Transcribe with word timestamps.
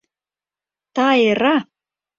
Тайра! 0.95 1.55